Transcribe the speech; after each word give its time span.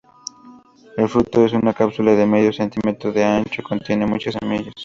El 0.97 1.07
fruto 1.09 1.45
es 1.45 1.53
una 1.53 1.75
cápsula 1.75 2.15
de 2.15 2.25
medio 2.25 2.51
centímetro 2.51 3.11
de 3.11 3.23
ancho 3.23 3.57
que 3.61 3.61
contiene 3.61 4.07
muchas 4.07 4.33
semillas. 4.33 4.73